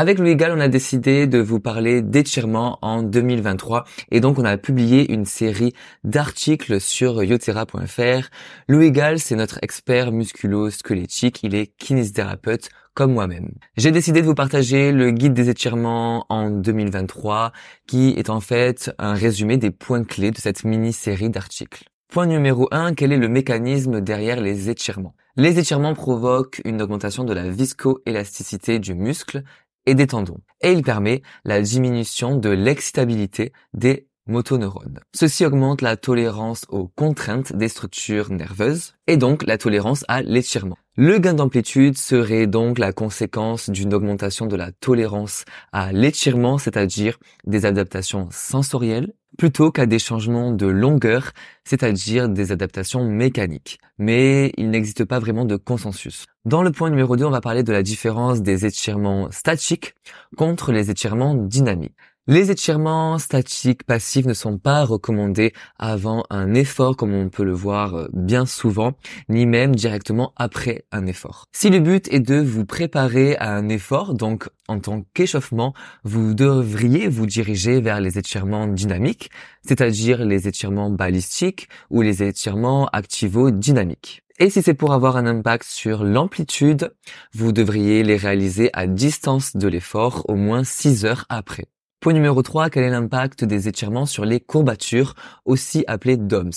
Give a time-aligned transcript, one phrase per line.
[0.00, 4.46] Avec Louis Gall, on a décidé de vous parler d'étirement en 2023 et donc on
[4.46, 8.30] a publié une série d'articles sur yotera.fr.
[8.66, 13.50] Louis Gall, c'est notre expert musculo-squelettique, il est kinésithérapeute comme moi-même.
[13.76, 17.52] J'ai décidé de vous partager le guide des étirements en 2023
[17.86, 21.84] qui est en fait un résumé des points clés de cette mini-série d'articles.
[22.10, 25.14] Point numéro 1, quel est le mécanisme derrière les étirements?
[25.36, 29.44] Les étirements provoquent une augmentation de la viscoélasticité du muscle
[29.90, 30.38] et des tendons.
[30.62, 35.00] Et il permet la diminution de l'excitabilité des motoneurones.
[35.12, 40.78] Ceci augmente la tolérance aux contraintes des structures nerveuses et donc la tolérance à l'étirement.
[41.02, 47.18] Le gain d'amplitude serait donc la conséquence d'une augmentation de la tolérance à l'étirement, c'est-à-dire
[47.46, 51.30] des adaptations sensorielles, plutôt qu'à des changements de longueur,
[51.64, 53.78] c'est-à-dire des adaptations mécaniques.
[53.96, 56.26] Mais il n'existe pas vraiment de consensus.
[56.44, 59.94] Dans le point numéro 2, on va parler de la différence des étirements statiques
[60.36, 61.96] contre les étirements dynamiques.
[62.30, 67.52] Les étirements statiques passifs ne sont pas recommandés avant un effort comme on peut le
[67.52, 68.92] voir euh, bien souvent,
[69.28, 71.46] ni même directement après un effort.
[71.50, 76.32] Si le but est de vous préparer à un effort, donc en tant qu'échauffement, vous
[76.32, 79.32] devriez vous diriger vers les étirements dynamiques,
[79.66, 84.22] c'est-à-dire les étirements balistiques ou les étirements activo-dynamiques.
[84.38, 86.94] Et si c'est pour avoir un impact sur l'amplitude,
[87.34, 91.66] vous devriez les réaliser à distance de l'effort au moins 6 heures après.
[92.00, 96.50] Point numéro 3, quel est l'impact des étirements sur les courbatures, aussi appelées DOMS?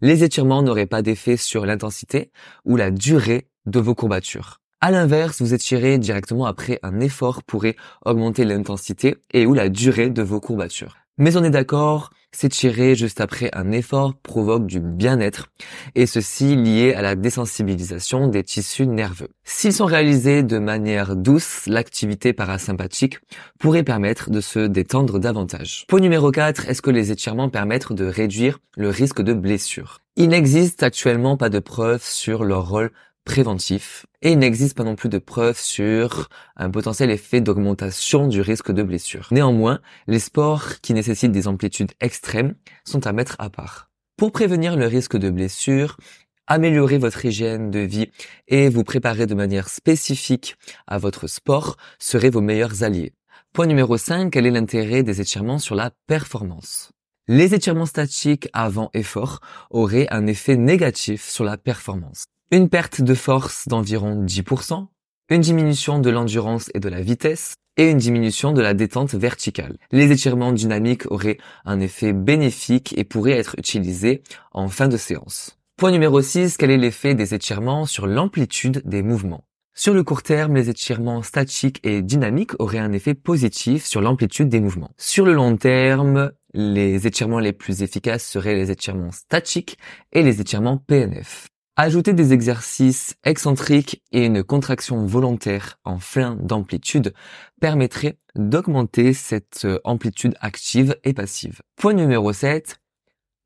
[0.00, 2.30] Les étirements n'auraient pas d'effet sur l'intensité
[2.64, 4.62] ou la durée de vos courbatures.
[4.80, 10.08] À l'inverse, vous étirez directement après un effort pourrait augmenter l'intensité et ou la durée
[10.08, 10.96] de vos courbatures.
[11.18, 15.46] Mais on est d'accord, s'étirer juste après un effort provoque du bien-être,
[15.94, 19.28] et ceci lié à la désensibilisation des tissus nerveux.
[19.44, 23.20] S'ils sont réalisés de manière douce, l'activité parasympathique
[23.58, 25.86] pourrait permettre de se détendre davantage.
[25.88, 30.00] Point numéro 4, est-ce que les étirements permettent de réduire le risque de blessure?
[30.16, 32.90] Il n'existe actuellement pas de preuves sur leur rôle
[33.26, 38.40] préventif et il n'existe pas non plus de preuves sur un potentiel effet d'augmentation du
[38.40, 39.28] risque de blessure.
[39.32, 42.54] Néanmoins, les sports qui nécessitent des amplitudes extrêmes
[42.84, 43.90] sont à mettre à part.
[44.16, 45.98] Pour prévenir le risque de blessure,
[46.46, 48.10] améliorer votre hygiène de vie
[48.48, 50.56] et vous préparer de manière spécifique
[50.86, 53.12] à votre sport seraient vos meilleurs alliés.
[53.52, 56.92] Point numéro 5, quel est l'intérêt des étirements sur la performance?
[57.26, 63.14] Les étirements statiques avant effort auraient un effet négatif sur la performance une perte de
[63.14, 64.86] force d'environ 10%,
[65.30, 69.76] une diminution de l'endurance et de la vitesse, et une diminution de la détente verticale.
[69.90, 75.58] Les étirements dynamiques auraient un effet bénéfique et pourraient être utilisés en fin de séance.
[75.76, 79.44] Point numéro 6, quel est l'effet des étirements sur l'amplitude des mouvements?
[79.74, 84.48] Sur le court terme, les étirements statiques et dynamiques auraient un effet positif sur l'amplitude
[84.48, 84.92] des mouvements.
[84.96, 89.76] Sur le long terme, les étirements les plus efficaces seraient les étirements statiques
[90.12, 91.48] et les étirements PNF.
[91.78, 97.12] Ajouter des exercices excentriques et une contraction volontaire en fin d'amplitude
[97.60, 101.60] permettrait d'augmenter cette euh, amplitude active et passive.
[101.76, 102.78] Point numéro 7,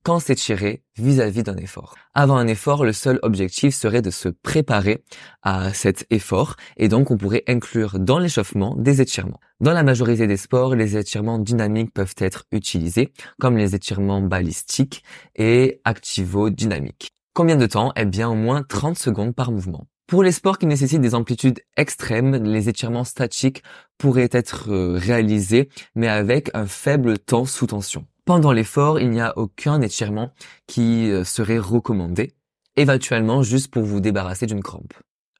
[0.04, 1.96] quand s'étirer vis-à-vis d'un effort.
[2.14, 5.02] Avant un effort, le seul objectif serait de se préparer
[5.42, 9.40] à cet effort et donc on pourrait inclure dans l'échauffement des étirements.
[9.58, 15.02] Dans la majorité des sports, les étirements dynamiques peuvent être utilisés comme les étirements balistiques
[15.34, 17.10] et activo-dynamiques.
[17.40, 17.90] Combien de temps?
[17.96, 19.86] Eh bien au moins 30 secondes par mouvement.
[20.06, 23.62] Pour les sports qui nécessitent des amplitudes extrêmes, les étirements statiques
[23.96, 28.04] pourraient être euh, réalisés, mais avec un faible temps sous tension.
[28.26, 30.34] Pendant l'effort, il n'y a aucun étirement
[30.66, 32.34] qui euh, serait recommandé,
[32.76, 34.92] éventuellement juste pour vous débarrasser d'une crampe.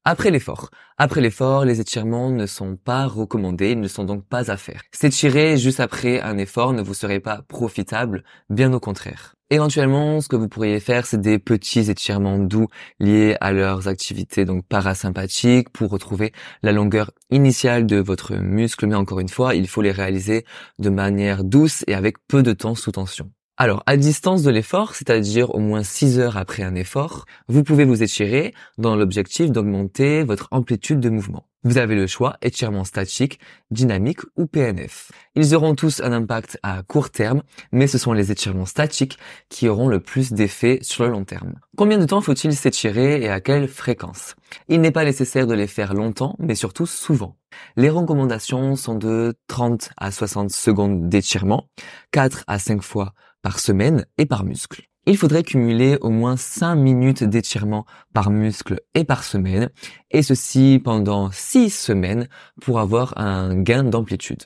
[0.07, 0.71] Après l'effort.
[0.97, 4.81] Après l'effort, les étirements ne sont pas recommandés, ils ne sont donc pas à faire.
[4.93, 9.35] S'étirer juste après un effort ne vous serait pas profitable, bien au contraire.
[9.51, 12.69] Éventuellement, ce que vous pourriez faire, c'est des petits étirements doux
[12.99, 18.87] liés à leurs activités donc parasympathiques pour retrouver la longueur initiale de votre muscle.
[18.87, 20.47] Mais encore une fois, il faut les réaliser
[20.79, 23.31] de manière douce et avec peu de temps sous tension.
[23.57, 27.85] Alors, à distance de l'effort, c'est-à-dire au moins 6 heures après un effort, vous pouvez
[27.85, 31.45] vous étirer dans l'objectif d'augmenter votre amplitude de mouvement.
[31.63, 33.39] Vous avez le choix étirement statique,
[33.71, 35.13] dynamique ou PNF.
[35.35, 39.19] Ils auront tous un impact à court terme, mais ce sont les étirements statiques
[39.51, 41.53] qui auront le plus d'effet sur le long terme.
[41.77, 44.37] Combien de temps faut-il s'étirer et à quelle fréquence?
[44.69, 47.37] Il n'est pas nécessaire de les faire longtemps, mais surtout souvent.
[47.77, 51.69] Les recommandations sont de 30 à 60 secondes d'étirement,
[52.13, 54.83] 4 à 5 fois par semaine et par muscle.
[55.07, 59.71] il faudrait cumuler au moins 5 minutes d'étirement par muscle et par semaine,
[60.11, 62.29] et ceci pendant 6 semaines
[62.61, 64.45] pour avoir un gain d'amplitude.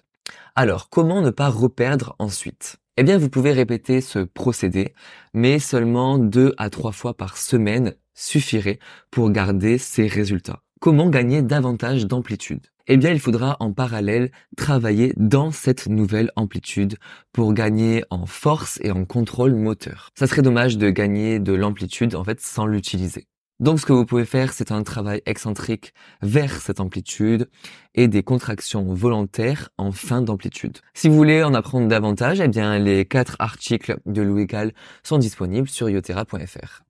[0.55, 2.77] Alors, comment ne pas reperdre ensuite?
[2.97, 4.95] Eh bien, vous pouvez répéter ce procédé,
[5.33, 8.79] mais seulement 2 à 3 fois par semaine suffirait
[9.11, 10.63] pour garder ces résultats.
[10.81, 12.69] Comment gagner davantage d'amplitude?
[12.87, 16.97] Eh bien, il faudra en parallèle travailler dans cette nouvelle amplitude
[17.33, 20.11] pour gagner en force et en contrôle moteur.
[20.15, 23.27] Ça serait dommage de gagner de l'amplitude, en fait, sans l'utiliser.
[23.61, 27.49] Donc, ce que vous pouvez faire, c'est un travail excentrique vers cette amplitude
[27.95, 30.79] et des contractions volontaires en fin d'amplitude.
[30.93, 34.73] Si vous voulez en apprendre davantage, eh bien, les quatre articles de Louis Gall
[35.05, 36.84] sont disponibles sur yotera.fr.